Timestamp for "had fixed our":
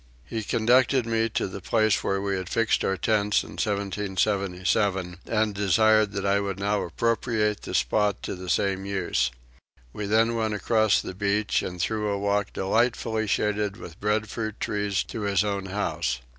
2.35-2.97